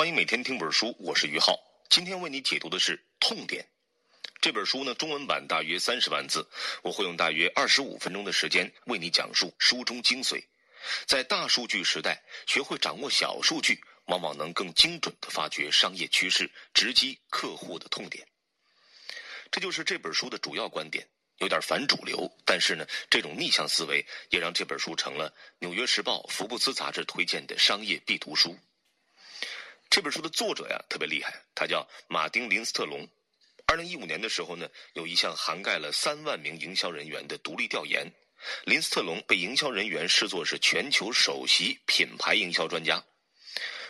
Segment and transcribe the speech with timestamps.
[0.00, 1.60] 欢迎每天听本书，我是于浩。
[1.90, 3.62] 今天为你解读的是《痛点》
[4.40, 6.48] 这本书呢，中文版大约三十万字，
[6.82, 10.42] 我会用大约二十五分钟的时间为你讲述书中精髓。
[11.04, 18.26] 在大数据时代，学会掌握小数据，往往能更精准地发掘商业趋势，直击客户的痛点。
[19.50, 21.06] 这就是这本书的主要观点，
[21.40, 25.28] 有点反主流，但是呢，这种逆向思维也让这本书成了
[25.58, 28.58] 《纽约时报》、福布斯杂志推荐的商业必读书。
[29.90, 33.08] 这本书的作者呀特别厉害，他叫马丁·林斯特龙。
[33.66, 38.08] 二零一五年的时候呢，有一项涵盖了三万名营销人员的独立调研，
[38.66, 43.04] 林斯特龙被营销人员视作是全球首席品牌营销专家。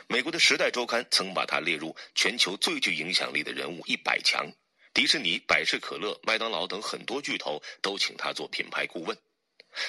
[0.08, 4.50] 美国的《时代周刊》曾把他列入全球最具影响力的人物一百强，
[4.94, 9.14] 迪士尼、百事可乐、麦当劳等很多巨头都请他做品牌顾问。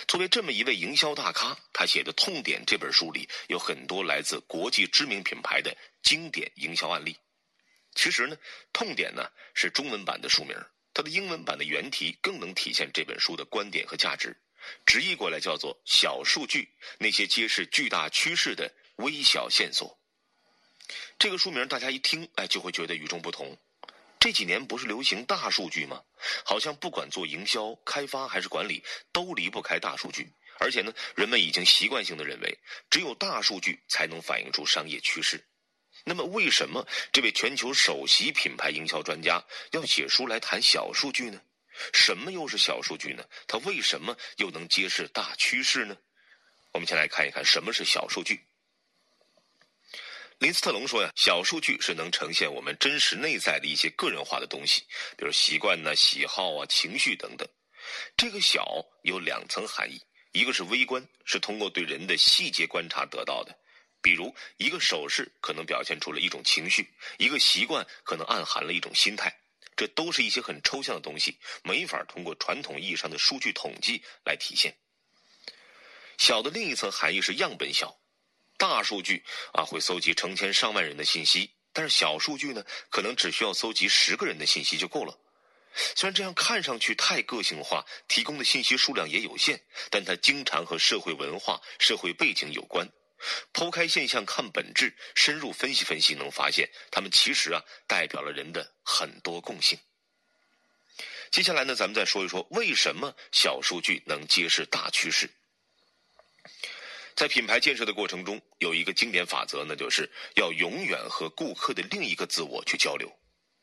[0.08, 7.18] 作为这么一位营销大咖，他写的《痛点》这本书里有很多来自国际知名品牌的经典营销案例。
[7.94, 8.36] 其实呢，
[8.72, 10.56] 《痛点》呢是中文版的书名，
[10.94, 14.38] 它的英文版的原题更能体现这本书的观点和价值。
[14.86, 16.70] 直译过来叫做“小数据”，
[17.00, 20.00] 那些揭示巨大趋势的微小线索。
[21.18, 23.58] 这个书名大家一听，哎，就会觉得与众不同。
[24.22, 26.00] 这几年不是流行大数据吗？
[26.46, 30.32] 好像不管做营销、开发还是管理，都离不开大数据。
[30.60, 35.44] 而且呢，人们已经习惯性的认为，只有大数据才能反映出商业趋势。
[36.04, 41.42] 那么，为什么这位全球首席品牌营销专家要写书来谈小数据呢？
[41.92, 43.24] 什么又是小数据呢？
[43.48, 45.98] 它为什么又能揭示大趋势呢？
[46.74, 48.40] 我们先来看一看什么是小数据。
[50.42, 54.82] 林斯特龙说呀，小数据是能呈现我们真实内在的一些个人化的东西，
[55.16, 57.48] 比如习惯呢、喜好啊、情绪等等。
[58.18, 63.56] 这个小有两层含义，一个是微观，是通过对人的细节观察得到的，
[64.02, 69.32] 比如一个手势可能表现出了一种情绪，一个习惯可能暗含了一种心态，
[69.76, 74.76] 这都是一些很抽象的东西，没法通过传统意义上的数据统计来体现。
[76.18, 78.01] 小的另一层含义是样本小。
[78.62, 79.24] 大数据
[79.54, 85.18] 啊，会搜集成千上万人的信息，但是小数据呢，可能只需要搜集十个人的信息就够了。
[85.96, 92.88] 虽然这样看上去太个性化，提供的信息数量也有限，但它经常和社会文化、社会背景有关。
[93.52, 99.76] 剖开现象看本质，深入分析分析，能发现它们其实啊，代表了人的很多共性。
[101.32, 105.28] 接下来呢，咱们再说一说为什么小数据能揭示大趋势。
[107.16, 113.12] 在品牌建设的过程中，有一个经典法则，那就是要永远和顾客的另一个自我去交流。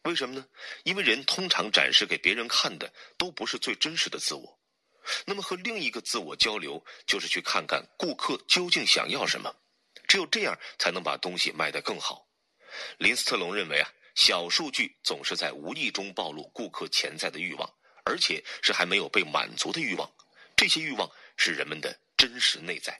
[0.04, 0.46] 为什么呢？
[0.84, 4.58] 因为人通常展示给别人看的都不是最真实的自我。
[5.24, 9.54] 那么和另一个自我交流，就是去看看顾客究竟想要什么。
[10.06, 12.26] 只有这样，才能把东西卖得更好。
[12.98, 20.10] 林斯特龙认为啊，小数据总是在无意中暴露顾客潜在的欲望，而且是还没有被满足的欲望。
[20.56, 22.98] 这些欲望是人们的真实内在。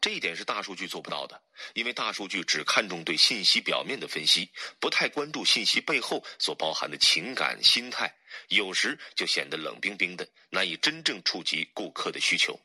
[0.00, 1.42] 这一点是大数据做不到的，
[1.74, 8.10] 因为大数据只看重对信息表面的分析，不太关注信息背后所包含的情感、心态，
[8.48, 12.58] 有时就显得冷冰冰的，难以真正触及顾客的需求。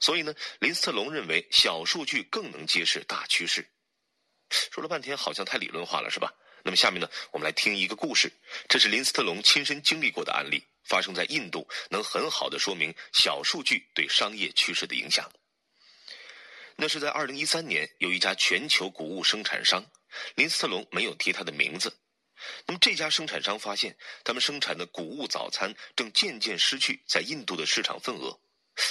[0.00, 3.68] 所以呢，林斯特龙认为小数据更能揭示大趋势。
[4.70, 6.32] 说了半天，好像太理论化了，是吧？
[6.62, 8.32] 那么下面呢，我们来听一个故事，
[8.66, 15.30] 这是林斯特龙亲身经历过的案例，发生在印度，能很好的说明小数据对商业趋势的影响。
[16.78, 19.84] 那是在二零一三年，有一家全球谷物生产商，
[20.34, 21.96] 林斯特龙没有提他的名字。
[22.66, 28.38] 那么这家生产商发现，他们生产的谷物早餐正渐渐失去在印度的市场份额。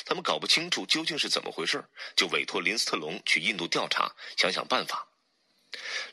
[0.03, 1.85] 他们搞不清楚究竟是怎么回事，
[2.15, 5.07] 就委托林斯特龙去印度调查，想想办法。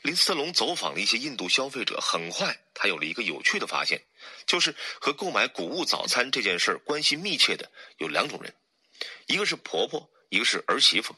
[0.03, 3.99] 林斯特龙走访了一些印度消费者，很快他有了一个有趣的发现，
[4.45, 8.53] 就是和购买谷物早餐这件事儿关系密切的有两种人，
[9.25, 11.15] 一个是婆婆，一个是儿媳妇。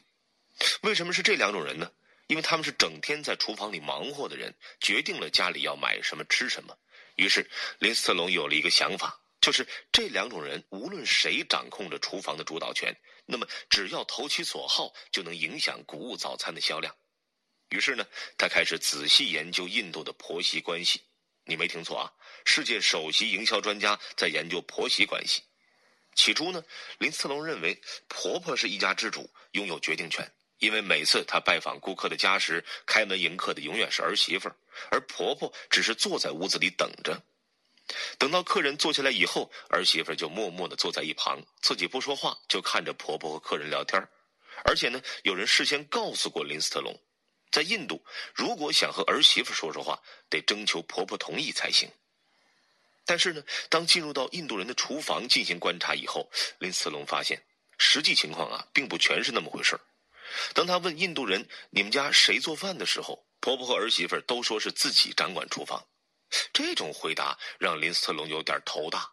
[0.82, 1.90] 为什么是这两种人呢？
[2.28, 6.76] 因为他们是整天在厨房里忙活的人，决定了家里要买什么吃什么。
[7.14, 7.48] 于是
[7.78, 12.92] 林斯特龙有了一个想法，就是这两种人无论谁掌控着厨房的主导权，
[13.26, 16.92] 那么只要投其所好，就能影响谷物早餐的销量。
[17.68, 18.04] 于是呢，
[18.36, 21.00] 他开始仔细研究印度的婆媳关系。
[21.44, 22.12] 你没听错啊，
[22.44, 25.42] 世界首席营销专家在研究婆媳关系。
[26.16, 26.64] 起初呢，
[26.98, 30.28] 林斯特龙认为婆婆是一家之主，拥有决定权。
[30.58, 34.56] 因为每次他拜访顾客的家时，开门迎客的永远是儿媳妇儿，
[34.90, 37.22] 而婆婆只是坐在屋子里等着。
[38.18, 44.02] 等到客人坐下来以后，儿媳妇就默默的坐在一旁，自己不说话，就看着婆婆和客人聊天
[44.64, 46.98] 而且呢，有人事先告诉过林斯特龙，
[47.50, 48.04] 在印度，
[48.34, 51.88] 如果想和儿媳妇说说话，得征求婆婆同意才行。
[53.04, 56.28] 但是呢，当进入到印度人的厨房进行观察以后，
[56.58, 57.40] 林斯特隆发现，
[57.78, 59.78] 实际情况啊，并不全是那么回事
[60.54, 65.86] 当他问印度人“你们家谁做饭”的时候，婆婆和儿媳妇都说是自己掌管厨房。
[66.52, 69.08] 这种回答让林斯特隆有点头大。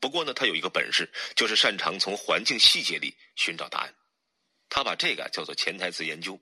[0.00, 3.94] 不过呢，他有一个本事，就是擅长从环境细节里寻找答案。
[4.68, 6.38] 他把这个叫做潜台词研究。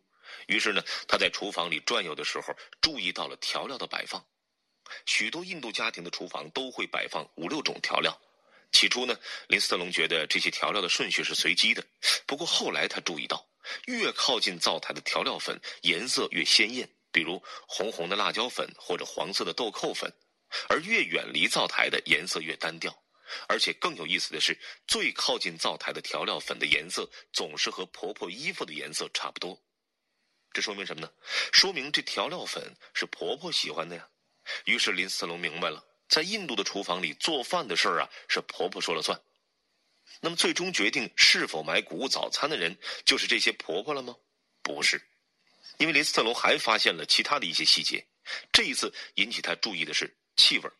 [0.46, 4.24] 于是呢，他在厨房里转悠的时候，注意到了调料的摆放。
[5.06, 8.18] 许多印度家庭的厨房都会摆放五六种调料。
[8.72, 9.16] 起初呢，
[9.46, 11.84] 林斯特龙觉得这些调料的顺序是随机的。
[12.26, 13.46] 不过后来他注意到，
[13.86, 20.10] 越靠近灶台的调料粉颜色越鲜艳，比如红红的辣椒粉或者黄色的豆蔻粉；
[20.68, 22.94] 而越远离灶台的颜色越单调。
[23.48, 24.56] 而且更有意思的是，
[24.86, 29.58] 最靠近灶台的调料粉的颜色总是和婆婆衣服的颜色差不多。
[30.52, 31.10] 这说明什么呢？
[31.52, 34.06] 说明这调料粉是婆婆喜欢的呀。
[34.66, 39.18] 于是林思龙明白了，在印度的厨房里做饭的事儿啊，是婆婆说了算。
[40.20, 44.16] 那么，最终决定是否买谷物早餐的人，就是这些婆婆了吗？
[44.62, 45.00] 不是，
[45.76, 48.06] 因为林斯特龙还发现了其他的一些细节。
[48.50, 50.70] 这一次引起他注意的是气味。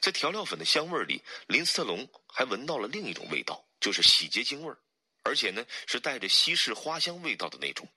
[0.00, 4.76] 在调料粉的香味里，林斯特龙还闻到了另一种味道，就是洗洁精味儿，
[5.22, 7.88] 而且呢是带着西式花香味道的那种。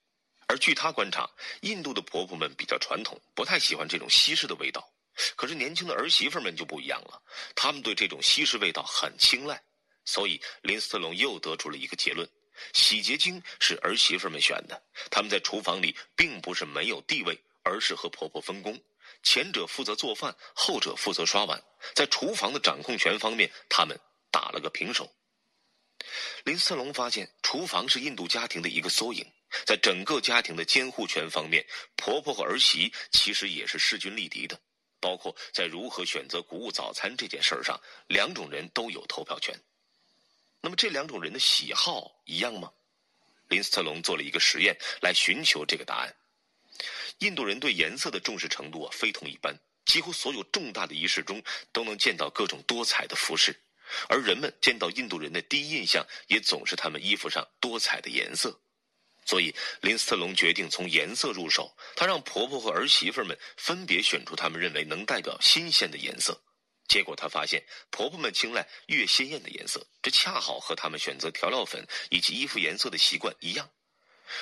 [0.47, 1.29] 而据他观察，
[1.61, 4.89] 印度的婆婆们比较传统，不太喜欢这种西式的味道。
[5.35, 7.21] 可是年轻的儿媳妇们就不一样了，
[7.55, 9.61] 她们对这种西式味道很青睐。
[10.05, 12.27] 所以林斯特龙又得出了一个结论：
[12.73, 14.83] 洗洁精是儿媳妇们选的。
[15.09, 18.79] 他们在厨房里并不是没有地位，而是和婆婆分工，
[19.23, 21.63] 前者负责做饭，后者负责刷碗。
[21.93, 23.97] 在厨房的掌控权方面，他们
[24.31, 25.11] 打了个平手。
[26.43, 29.25] 林斯特龙发现，厨房是印度家庭的一个缩影。
[29.65, 31.65] 在整个家庭的监护权方面，
[31.95, 34.59] 婆婆和儿媳其实也是势均力敌的。
[34.99, 39.53] 包括在如何选择谷物早餐这件事儿上，两种人都有投票权。
[40.65, 42.71] 那么这两种人的喜好一样吗？
[43.49, 46.15] 林斯特龙做了一个实验来寻求这个答案。
[47.19, 49.53] 印度人对颜色的重视程度啊非同一般，
[49.85, 51.43] 几乎所有重大的仪式中
[51.73, 53.53] 都能见到各种多彩的服饰，
[54.07, 58.57] 而人们见到印度人的第一印象也总是他们衣服上多彩的颜色。
[59.25, 61.75] 所以，林斯特龙决定从颜色入手。
[61.95, 66.41] 他让婆婆和儿媳妇们分别选出他们认为能代表新鲜的颜色。
[66.87, 73.69] 结果，他发现婆婆们青睐越鲜艳的颜色，这恰好和他们选择调料粉以及衣服颜色的习惯一样。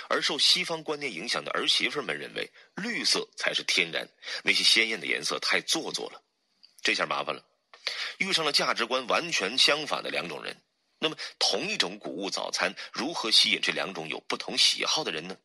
[0.10, 4.08] 而受西方观念影响的儿媳妇们认为绿色才是天然，
[4.44, 6.22] 那些鲜艳的颜色太做作了。
[6.82, 7.44] 这下麻烦了，
[8.18, 10.56] 遇上了价值观完全相反的两种人。
[11.00, 15.38] 那么，同一种谷物早餐如何吸引这两种有不同喜好的人呢？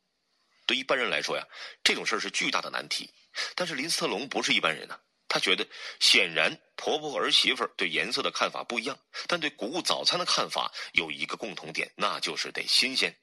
[0.66, 1.46] 对一般人来说呀，
[1.82, 3.10] 这种事儿是巨大的难题。
[3.54, 4.98] 但是林斯特龙不是一般人呐，
[5.36, 5.68] 他觉得
[6.00, 13.14] 显然婆婆和儿媳妇对颜色的看法不一样，但对谷物早餐的看法有一个共同点，那就是得新鲜。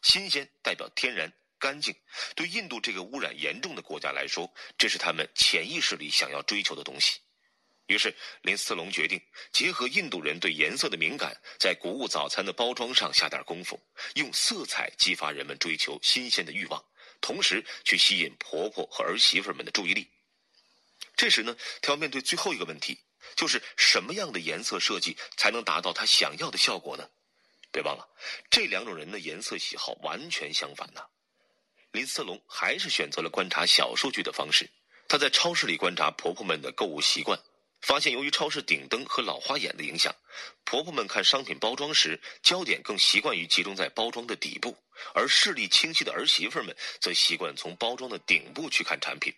[0.00, 1.94] 新鲜代表天然、干净。
[2.34, 7.20] 对印度这个污染严重的国家来说，这是他们潜意识里想要追求的东西。
[7.88, 9.20] 于是，林斯特龙决定
[9.52, 13.78] 结合印度人对颜色的敏感，在谷物早餐的包装上下点功夫，
[14.14, 16.82] 用色彩激发人们追求新鲜的欲望，
[17.20, 20.08] 同时去吸引婆婆和儿媳妇们的注意力。
[21.22, 22.98] 这时呢，他要面对最后一个问题，
[23.36, 27.08] 就是什么样的颜色设计才能达到他想要的效果呢？
[27.70, 28.04] 别忘了，
[28.50, 31.00] 这两种人的颜色喜好完全相反呢。
[31.92, 34.68] 林斯特龙还是选择了观察小数据的方式，
[35.06, 37.38] 他在超市里观察婆婆们的购物习惯。
[37.82, 40.12] 发现，由于超市顶灯和老花眼的影响，
[40.64, 44.76] 婆婆们看商品包装时，焦点更习惯于集中在包装的底部，
[45.14, 49.32] 而视力清晰的儿媳妇们则习惯从包装的顶部去看产品。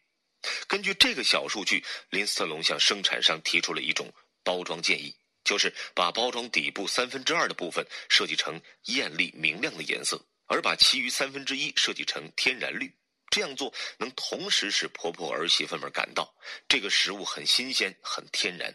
[0.67, 12.93] 根据这个小数据，林斯特龙向生产商提出了一种包装建议，就是把包装底部三分之二的部分设计成艳丽明亮的颜色，而把其余三分之一设计成天然绿。
[13.31, 16.33] 这样做能同时使婆婆儿媳妇们感到
[16.69, 18.73] 这个食物很新鲜、很天然。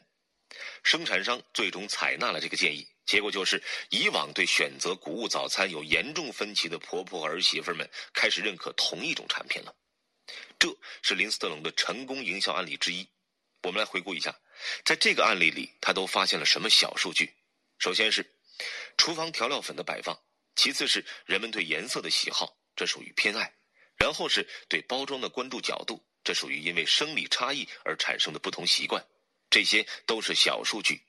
[0.84, 9.74] 生产商最终采纳了这个建议，结果就是以往对选择谷物早餐有严重分歧的婆婆儿媳妇们开始认可同一种产品了。
[10.58, 13.08] 这是林斯特龙的成功营销案例之一。
[13.64, 14.36] 我们来回顾一下，
[14.86, 17.34] 在这个案例里，他都发现了什么小数据？
[17.78, 18.26] 首先是
[18.98, 20.18] 厨房调料粉的摆放，
[20.56, 23.54] 其次是人们对颜色的喜好，这属于偏爱。
[23.98, 29.06] 然后是对包装的关注角度，这属于因为生理差异而产生的不同习惯，
[29.50, 31.02] 这些都是小数据，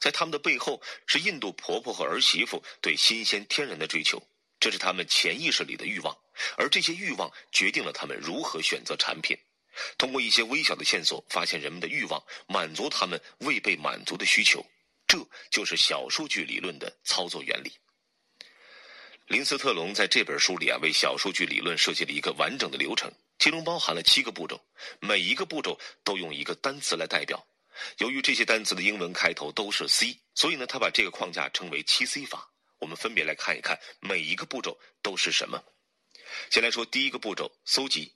[0.00, 4.20] 在他们的背后是印度婆婆和儿媳妇对新鲜天然的追求，
[4.62, 6.16] 这是他们潜意识里的欲望，
[6.56, 9.36] 而这些欲望决定了他们如何选择产品。
[9.98, 14.64] 通过一些微小的线索，发现人们的欲望，满足他们未被满足的需求，
[15.08, 15.18] 这
[15.50, 17.72] 就是小数据理论的操作原理。
[19.26, 24.64] 林斯特龙在这本书里啊，为小数据理论设计了一个完整的流程，其中包含了七个步骤，
[25.00, 27.44] 每一个步骤都用一个单词来代表。
[27.98, 32.48] 由于这些单词的英文开头都是 C，所以呢，他把这个框架称为七 C 法。
[32.82, 35.62] 我们分别来看一看每一个步骤都是什么。
[36.50, 38.12] 先来说第一个步骤：搜集。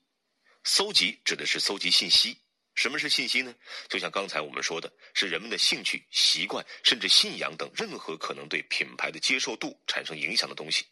[0.64, 2.36] 搜集指的是搜集信息。
[2.74, 3.54] 什么是信息呢？
[3.88, 10.84] 就像刚才我们说的，是人们的兴趣、习惯，甚至信仰等任何可能对品牌的接受度产生影响的东西。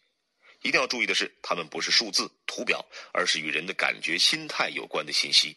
[0.62, 5.56] 一定要注意的是，它们不是数字、图表，而是与人的感觉、心态有关的信息。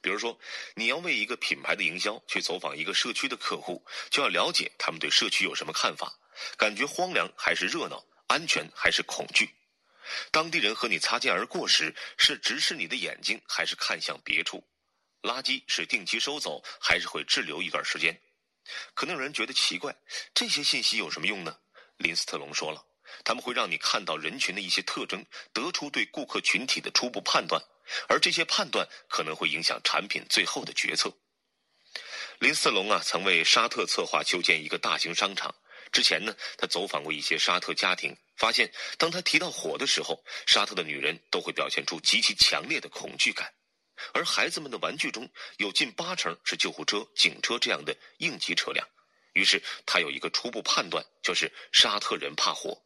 [0.00, 0.38] 比如说，
[0.76, 6.16] 你要为一个品牌的营销去走访一个社区的客户，就要了解他们对社区有什么看法，
[6.56, 9.48] 感觉荒凉还是热闹，安全还是恐惧。
[10.32, 14.64] 当地人和你擦肩而过时，是直视你的眼睛，还是看向别处？
[15.22, 18.20] 垃圾是定期收走，还是会滞留一段时间？
[18.94, 19.94] 可能有人觉得奇怪，
[20.34, 21.56] 这些信息有什么用呢？
[21.98, 22.84] 林斯特龙说了，
[23.24, 27.62] 他们会让你看到人群的一些特征，得出对顾客群体的初步判断，
[28.08, 31.12] 而这些判断可能会影响产品最后的决策。
[32.38, 35.54] 林斯特龙啊，曾为沙特策划修建一个大型商场。
[35.92, 43.52] 之前呢，他走访过一些沙特家庭，发现当他提到火的时候，沙特的女人都会表现出极其强烈的恐惧感，
[44.14, 45.28] 而孩子们的玩具中
[45.58, 48.86] 有近八成是救护车、警车这样的应急车辆。
[49.32, 52.82] 于是他有一个初步判断，就是沙特人怕火。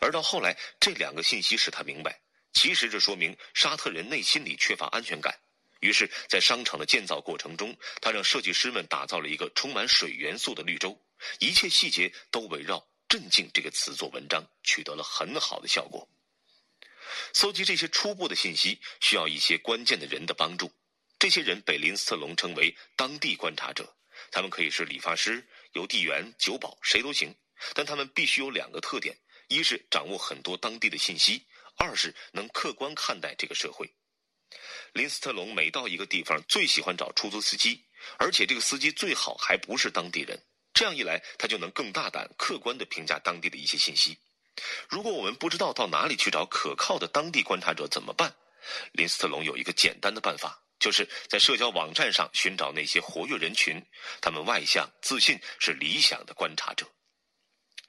[0.00, 2.20] 而到后来，这两个信息使他明白，
[2.52, 5.36] 其实这说明沙特人内心里缺乏安全感。
[5.80, 10.96] 于是，在商场的建造过程中，他让设计师们打造了一个充满水元素的绿洲。
[11.38, 16.08] 一切细节都围绕“镇静”这个词做文章，取得了很好的效果。
[17.32, 20.72] 搜集这些初步的信息需要一些关键的人的帮助，
[21.18, 23.96] 这些人被林斯特龙称为当地观察者。
[24.30, 27.34] 他们可以是理发师、邮递员、酒保，谁都行。
[27.74, 29.16] 但他们必须有两个特点：
[29.48, 31.40] 一是掌握很多当地的信息；
[31.76, 33.88] 二是能客观看待这个社会。
[34.92, 37.84] 林斯特龙每到一个地方，最喜欢找出租司机，
[38.18, 40.42] 而且这个司机最好还不是当地人。
[40.74, 44.16] 这样一来，他就能更大胆、客观地评价当地的一些信息。
[44.88, 48.34] 如果我们不知道到哪里去找可靠的当地观察者怎么办？
[48.92, 53.84] 林斯特龙有一个简单的办法，就是在社交网站上寻找那些活跃人群，
[54.20, 56.86] 他们外向、自信，是理想的观察者。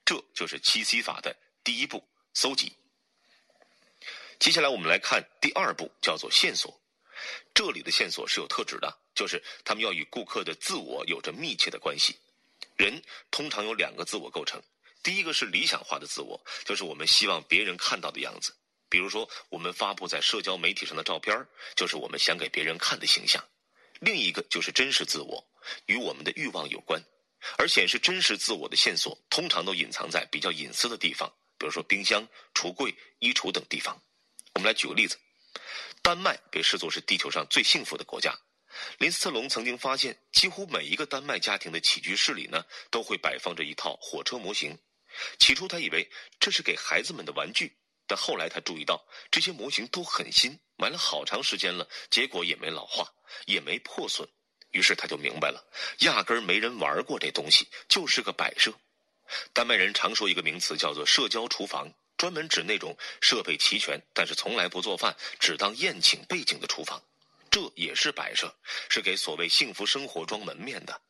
[0.06, 2.74] 这就是七 C 法的第一步：搜集。
[4.40, 6.78] 接下来我们来看第二步，叫做线索。
[7.54, 12.18] 这里的线索是有特指的，就是他们要与顾客的自我有着密切的关系。
[12.78, 13.02] 人
[13.32, 14.62] 通常有两个自我构成，
[15.02, 18.56] 第一个是理想化的自我，就是我们希望别人看到的样子。
[18.90, 21.36] 比如说，我们发布在社交媒体上的照片，
[21.76, 23.44] 就是我们想给别人看的形象。
[24.00, 25.44] 另一个就是真实自我，
[25.88, 27.02] 与我们的欲望有关。
[27.58, 31.28] 而显示真实自我的线索，通常都隐藏在比较隐私的地方，
[31.58, 34.00] 比如说冰箱、橱柜、衣橱等地方。
[34.54, 35.18] 我们来举个例子，
[36.02, 38.34] 丹麦被视作是地球上最幸福的国家。
[38.98, 44.78] 林斯特龙曾经发现，几乎每一个丹麦家庭的起居室里呢，都会摆放着一套火车模型。
[45.38, 47.78] 起初他以为这是给孩子们的玩具，
[48.08, 53.08] 但后来他注意到这些模型都很新，买了好长时间了，结果也没老化，
[53.46, 54.28] 也没破损。
[54.72, 55.64] 于是他就明白了，
[56.00, 58.74] 压根儿没人玩过这东西，就是个摆设。
[59.54, 67.02] 丹麦人常说一个名词叫做“社交厨房”，专门指那种设备齐全，但是从来不做饭，只当宴请背景的厨房。
[67.54, 68.52] 这也是摆设，
[68.90, 71.02] 是给所谓幸福生活装门面的。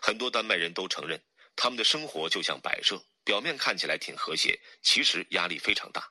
[0.00, 1.22] 很多丹麦人都承认，
[1.54, 6.10] 他们的生活就像摆设，表面看起来挺和谐，其实压力非常大。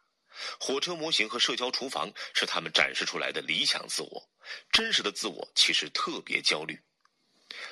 [0.59, 4.29] 火车模型和社交厨房是他们展示出来的理想自我，
[4.71, 6.79] 真实的自我其实特别焦虑。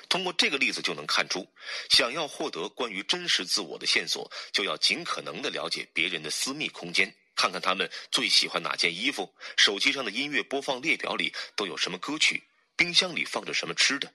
[0.08, 1.48] 通过这个例子就能看出，
[1.90, 7.14] 想要获得关于真实自我的线索，就要尽可能的了解别人的私密空间。
[7.36, 12.42] 看看他们最喜欢哪件衣服，手机上的音乐播放列表里都有什么歌曲，
[12.76, 14.12] 冰箱里放着什么吃的，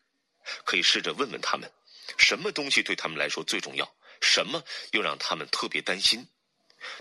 [0.66, 1.72] 可以试着问问他们，
[2.18, 6.26] 什么东西对他们来说最重要，什么又让他们特别担心。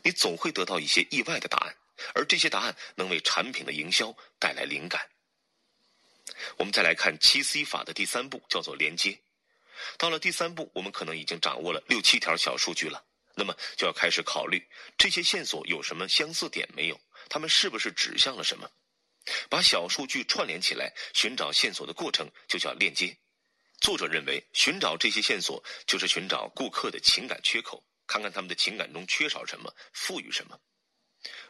[0.03, 1.77] 你总会得到一些意外的答案，
[2.15, 5.09] 而这些答案能为产品的营销带来灵感。
[6.57, 9.19] 我们再来看七 C 法的第三步，叫做连接。
[9.97, 13.05] 到了第三步，我们可能已经掌握了六七条小数据了。
[13.39, 14.61] 那么就要开始考虑
[14.99, 17.01] 这些线索有什么相似点没有？
[17.29, 18.69] 它们是不是指向了什么？
[19.49, 23.17] 把小数据串联起来，寻找线索的过程就叫链接。
[23.81, 30.59] 作者认为，寻找这些线索就是寻找顾客的情感缺口，看看他们的情感中缺少什么，赋予什么。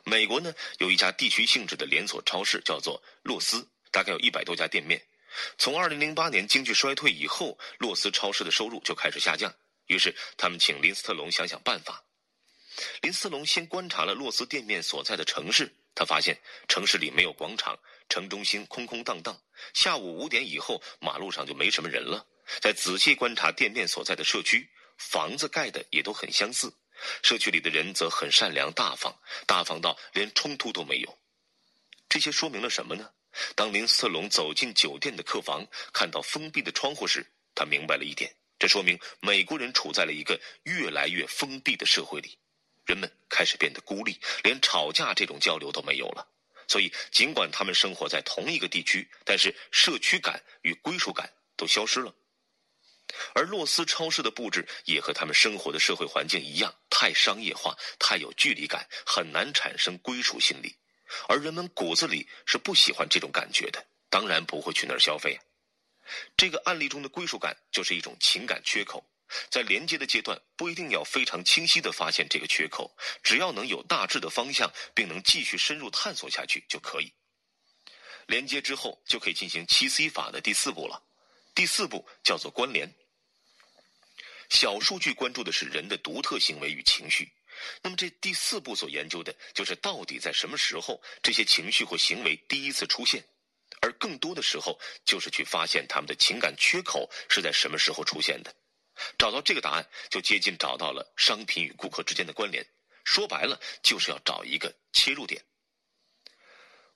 [0.04, 5.02] 美国呢有一家地区性质的连锁超市，叫做洛斯，大概有一百多家店面。
[5.56, 9.54] 从二零零八年经济衰退以后，洛斯超市的收入就开始下降。
[9.88, 12.02] 于是他们请林斯特龙想想办法。
[13.02, 17.76] 林斯特龙先观察了洛斯店面所在的城市，他发现城市里没有广场，
[18.08, 19.36] 城中心空空荡荡。
[19.74, 22.24] 下午五点以后，马路上就没什么人了。
[22.60, 26.72] 再仔细观察店面所在的社区，房子盖的也都很相似。
[27.22, 29.14] 社区里的人则很善良大方，
[29.46, 31.18] 大方到连冲突都没有。
[32.08, 33.10] 这些说明了什么呢？
[33.54, 42.36] 当林斯特龙走进酒店的客房，看到封闭的窗户时，他明白了一点：这说明美国人处在了一个越来越封闭的社会里，
[42.84, 46.26] 人们开始变得孤立，连吵架这种交流都没有了。
[46.66, 52.14] 所以，尽管他们生活在同一个地区，但是社区感与归属感都消失了。
[53.34, 60.76] 而洛斯超市的布置也和他们生活的社会环境一样，太商业化，太有距离感，很难产生归属心理。
[61.26, 65.40] 而人们骨子里是不喜欢这种感觉的，当然不会去那儿消费。
[66.36, 69.04] 这个案例中的归属感就是一种情感缺口，
[69.50, 77.12] 在连接的阶段不一定要非常清晰地发现这个缺口，只要能有大致的方向，并能继续深入探索下去就可以。
[78.26, 81.02] 连接之后就可以进行七 C 法的第四步了，
[81.54, 82.92] 第四步叫做关联。
[84.50, 87.30] 小数据关注的是人的独特行为与情绪，
[87.82, 93.22] 那么这第四步所研究的就是到底在什么时候这些情绪或行为第一次出现，
[93.80, 98.54] 而更多的时候就是去发现他们的情感缺口是在什么时候出现的。
[99.16, 102.66] 找到这个答案，就接近找到了商品与顾客之间的关联。
[103.04, 105.42] 说白了，就是要找一个切入点。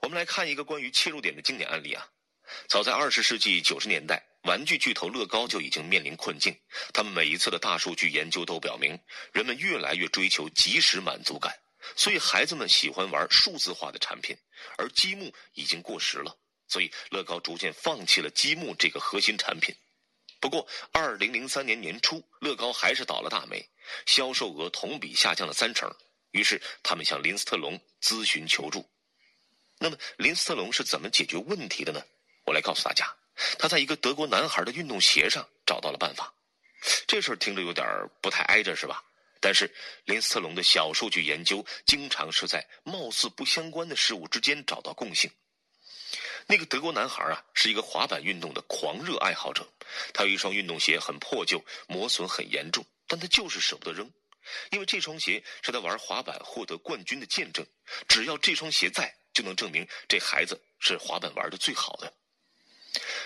[0.00, 2.08] 我们来看一个关于切入点的经典案例啊，
[2.68, 4.22] 早在二十世纪九十年代。
[4.42, 6.52] 玩具巨头乐高就已经面临困境，
[6.92, 8.98] 他们每一次的大数据研究都表明，
[9.32, 11.56] 人们越来越追求即时满足感，
[11.94, 14.36] 所以孩子们喜欢玩数字化的产品，
[14.78, 16.36] 而积木已经过时了，
[16.72, 19.74] 所以乐高逐渐放弃了积木这个核心产品。
[20.40, 23.62] 不过，二零零三年年初，乐高还是倒了大霉，
[24.06, 25.94] 销售额同比下降了三成，
[26.30, 28.88] 于是他们向林斯特龙咨询求助。
[29.78, 32.02] 那么，林斯特龙是怎么解决问题的呢？
[32.46, 33.06] 我来告诉大家。
[33.58, 36.32] 他在一个德国男孩的运动鞋上找到了办法，
[37.06, 37.86] 这事儿听着有点
[38.22, 39.04] 不太挨着，是吧？
[39.40, 39.70] 但是
[40.06, 45.30] 林斯特龙的小数据研究经常是在貌似不相关的事物之间找到共性。
[46.52, 49.66] 那个德国男孩啊，是一个滑板运动的狂热爱好者，
[50.12, 54.12] 他有一双运动鞋很破旧，磨损很严重，但他就是舍不得扔，
[54.70, 57.66] 因为这双鞋是他玩滑板获得冠军的见证。
[58.06, 62.12] 只要这双鞋在，就能证明这孩子是滑板玩的最好的。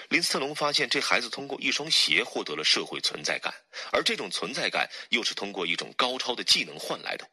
[0.08, 3.52] 林斯特龙发现，这孩子通过一双鞋获得了社会存在感，
[3.90, 7.28] 而这种存在感又是通过一种高超的技能换来的。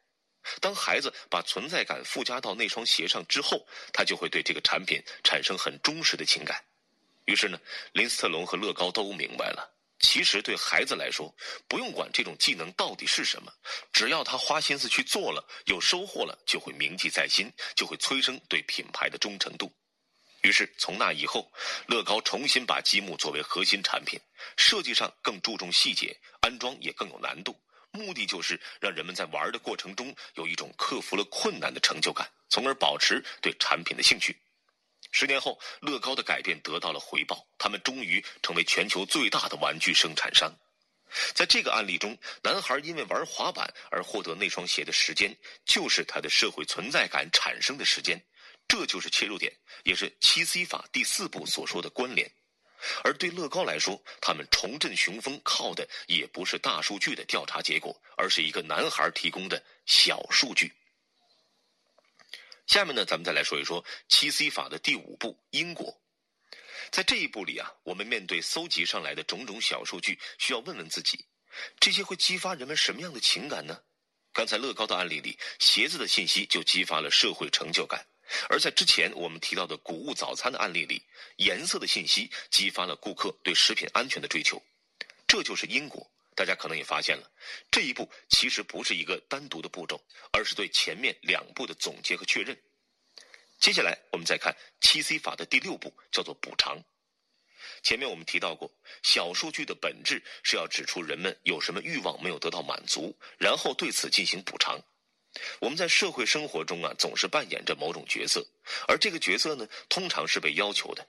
[0.60, 6.62] 当孩子把存在感附加到那双鞋上之后，他就会对这个产品产生很忠实的情感。
[7.24, 7.58] 于是呢，
[7.92, 11.34] 林斯特龙和乐高都明白了，其实对孩子来说，
[11.66, 13.52] 不用管这种技能到底是什么，
[13.92, 19.72] 只要他花心思去做了，有收获了，就会铭记在心，就会催生对品牌的忠诚度。
[20.42, 21.50] 于是，从那以后，
[21.86, 24.20] 乐高重新把积木作为核心产品，
[24.58, 27.58] 设计上更注重细节，安装也更有难度，
[27.94, 34.36] 目的就是让人们在玩的过程中有一种克服了困难的成就感，从而保持对产品的兴趣。
[35.12, 40.52] 十年后，乐高的改变得到了回报，他们终于成为全球最大的玩具生产商。
[41.34, 45.32] 在这个案例中，男孩因为玩滑板而获得那双鞋的时间，
[45.64, 48.20] 就是他的社会存在感产生的时间。
[48.66, 49.52] 这就是切入点，
[49.84, 52.28] 也是七 C 法第四步所说的关联。
[53.02, 60.72] 而对乐高来说，他们重振雄风靠的也不是大数据的调查结果，而是一个男孩提供的小数据。
[62.66, 66.00] 下面呢，咱们再来说一说七 C 法的第五步——因果。
[66.90, 71.26] 在这一步里啊，我们面对搜集上来的种种小数据，需要问问自己：
[71.78, 73.82] 这些会激发人们什么样的情感呢？
[74.32, 78.06] 刚才乐高的案例里，鞋子的信息就激发了社会成就感。
[78.48, 81.02] 而在之前我们提到的谷物早餐的案例里，
[81.36, 84.62] 颜色的信息激发了顾客对食品安全的追求，
[85.26, 86.10] 这就是因果。
[86.36, 87.30] 大家可能也发现了，
[87.70, 92.60] 这一步其实不是一个单独的步骤，而是对前面两步的总结和确认。
[93.60, 96.82] 接下来我们再看七 C 法的第六步，叫做补偿。
[97.84, 98.68] 前面我们提到过，
[99.04, 104.82] 小数据的本质是要指出人们有什么欲望没有得到满足，然后对此进行补偿。
[105.60, 108.46] 我们在社会生活中啊，总是扮演着某种角色，
[108.86, 111.06] 而这个角色呢，通常是被要求的，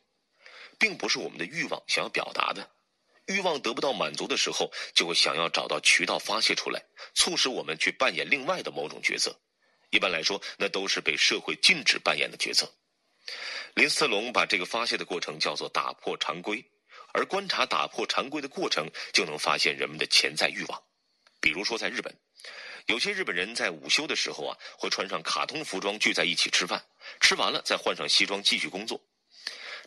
[0.80, 2.72] 并不是我们的欲望想要表达的。
[3.28, 6.84] 欲望得不到满足的时候，就会想要找到渠道发泄出来，
[7.16, 9.36] 促使我们去扮演另外的某种角色。
[9.90, 12.72] 一般来说，那都是被社会禁止扮演的角色。
[13.74, 16.64] 林斯特龙把这个发泄的过程叫做打破常规，
[17.14, 20.84] 而观察打破常规的过程，就能发现人们的潜在欲望。
[21.42, 22.16] 比如说，在日本，
[22.88, 26.86] 有些日本人在午休的时候啊，会穿上卡通服装聚在一起吃饭，
[27.20, 29.02] 吃完了再换上西装继续工作。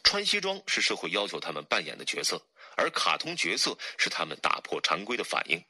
[0.03, 2.45] 穿西装是社会要求他们扮演的角色，
[2.77, 5.65] 而卡通角色是他们打破常规的反应，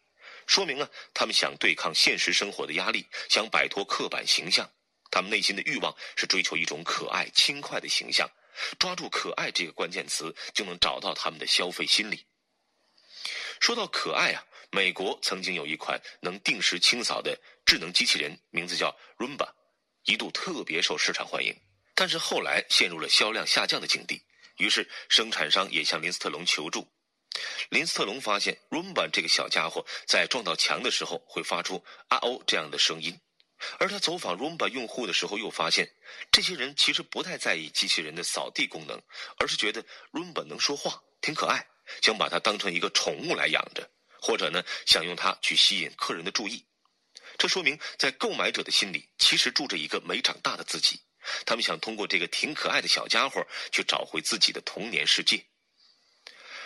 [0.47, 4.71] 说明啊，他们想对抗现实生活的压力，想摆脱刻板形象。
[5.11, 8.31] 他们内心的欲望是追求一种可爱、轻快的形象，
[8.79, 12.27] 抓住“可爱”这个关键词，就能找到他们的消费心理。
[13.59, 19.48] 说到可爱啊，美国曾经有一款能定时清扫的智能机器人，名字叫 Roomba，
[20.04, 21.57] 一度特别受市场欢迎。
[21.94, 24.22] 但是后来陷入了销量下降的境地，
[24.59, 26.87] 于是生产商也向林斯特龙求助。
[27.70, 33.18] 林斯特龙发现 Roomba 这个小家伙在撞到墙的时候会发出“啊哦”这样的声音。
[33.78, 35.90] 而他走访 Roomba 用户的时候，又发现，
[36.31, 39.00] 这些人其实不太在意机器人的扫地功能，
[39.38, 41.66] 而是觉得 Roomba 能说话，挺可爱，
[42.02, 43.88] 想把它当成一个宠物来养着，
[44.20, 46.64] 或者呢，想用它去吸引客人的注意。
[47.37, 51.00] 这说明，在购买者的心里，其实住着一个没长大的自己，
[51.46, 55.44] 他们想通过这个挺可爱的小家伙，去找回自己的童年世界。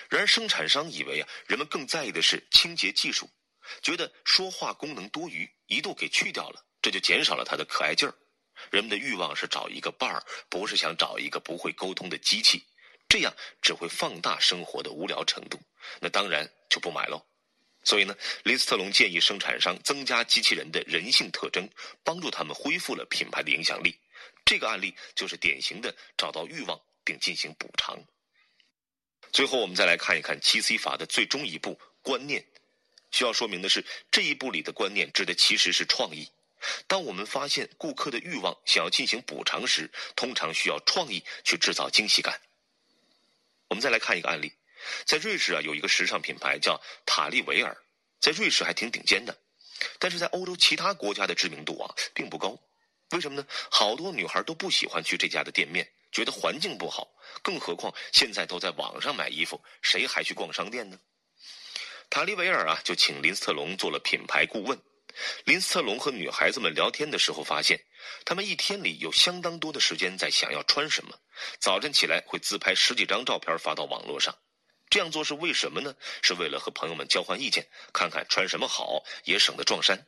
[0.08, 3.28] 然而，生产商以为啊，人们更在意的是清洁技术，
[3.82, 6.64] 觉得说话功能多余，一度给去掉了。
[6.80, 8.14] 这就减少了他的可爱劲儿。
[8.70, 12.64] 人们的欲望是找一个伴儿，不是想找一个不会沟通的机器，
[13.08, 15.60] 这样只会放大生活的无聊程度。
[16.00, 17.26] 那当然就不买喽。
[17.84, 21.68] 所以呢，林斯特龙建议生产商增加机器人的人性特征，
[22.04, 23.96] 帮助他们恢复了品牌的影响力。
[24.44, 27.98] 这个案例就是典型的找到欲望并进行补偿。
[29.32, 32.44] 最后，我们再来看一看七 C 法的最终一步——观念。
[33.10, 36.28] 需要说明的是，这一步里的观念指的其实是创意。
[36.86, 42.40] 当我们发现顾客的欲望想要进行补偿时，通常需要创意去制造惊喜感。
[43.68, 44.52] 我们再来看一个案例，
[45.04, 47.76] 在瑞士啊，有一个时尚品牌叫塔利维尔，
[48.20, 49.36] 在瑞士还挺顶尖的，
[49.98, 52.58] 但是在欧洲其他国家的知名度啊并不高。
[53.10, 53.46] 为什么呢？
[53.70, 57.08] 好多女孩都不喜欢去这家的店面，觉得环境不好，
[57.42, 60.98] 更何况现在都在网上买衣服，谁还去逛商店呢？
[62.08, 64.78] 塔利维尔啊，就请林斯特龙做了品牌顾问。
[65.44, 67.78] 林斯特龙和女孩子们聊天的时候，发现
[68.24, 71.14] 他们一天里有相当多的时间在想要穿什么。
[71.58, 74.34] 早晨起来会自拍十几张照片发到网络上，
[74.92, 75.96] 这样做是为什么呢？
[76.20, 79.98] 是为了和朋友们交换意见，看看穿什么好，也省得撞衫。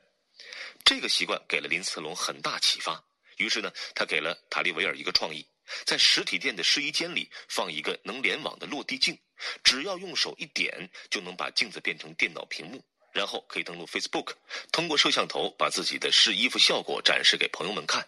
[0.84, 3.02] 这个习惯给了林斯特龙很大启发。
[3.38, 5.48] 于是呢，他给了塔利维尔一个创意，
[5.86, 9.18] 在实体店的试衣间里放一个能联网的落地镜，
[9.62, 12.84] 只要用手一点，就能把镜子变成电脑屏幕。
[13.10, 14.34] 然后可以登录 Facebook，
[14.70, 18.06] 通过摄像头把自己的试衣服效果展示给朋友们看。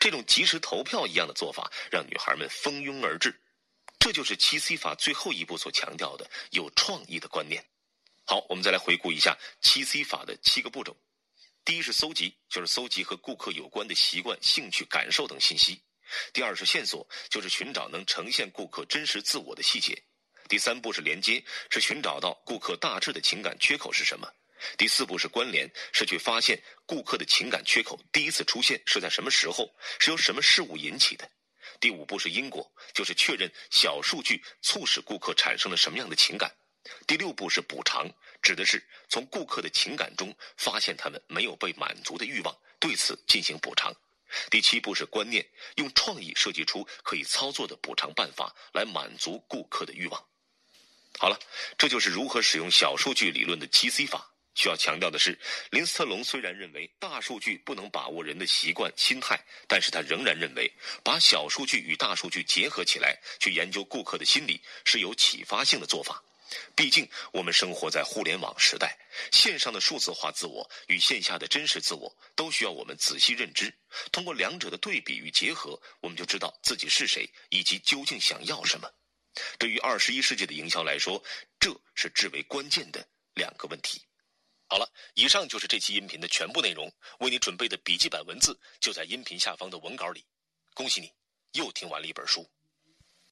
[0.00, 3.40] 这种即时投票一样的做法，让女孩们蜂拥而至。
[3.98, 7.64] 这就是七 C 法最后一步所强调的有创意的观念。
[8.24, 10.96] 好，我们再来回顾一下七 C 法的七个步骤。
[11.64, 15.82] 第一是搜集，就是搜集和顾客有关的习惯、兴趣、感受等信息。
[16.32, 20.02] 第二是线索，就是寻找能呈现顾客真实自我的细节。
[20.48, 24.26] 第三步是连接，是寻找到顾客大致的情感缺口是什么。
[24.78, 31.30] 第四步是关联，是去发现顾客的情感缺口第一次出现是在什么时候，是由什么事物引起的。
[31.80, 36.50] 第五步是因果，就是确认小数据促使顾客产生了什么样的情感。
[37.06, 38.10] 第六步是补偿，
[38.40, 43.94] 指的是从顾客的情感中发现他们没有被满足的欲望，对此进行补偿。
[44.50, 50.22] 第七步是观念，用创意设计出可以操作的补偿办法来满足顾客的欲望。
[51.18, 51.38] 好了，
[51.76, 54.34] 这就是如何使用小数据理论的七 C 法。
[54.58, 55.38] 需要强调的是，
[55.70, 60.68] 林斯特龙虽然认为大数据不能把握人的习惯、心态，但是他仍然认为，
[61.04, 66.20] 把小数据与大数据结合起来，去研究顾客的心理是有启发性的做法。
[66.74, 68.98] 毕竟，我们生活在互联网时代，
[69.30, 73.72] 线上的数字化自我与线下的真实自我都需要我们仔细认知。
[74.10, 78.90] 通过两者的对比与结合，我们就知道自己是谁，以及究竟想要什么。
[79.56, 81.22] 对于二十一世纪的营销来说，
[81.60, 84.02] 这是至为关键的两个问题。
[84.70, 86.92] 好了，以上就是这期音频的全部内容。
[87.20, 90.26] 为你准备的笔记本文字就在音频下方的文稿里。
[90.74, 91.10] 恭喜你，
[91.52, 92.46] 又听完了一本书。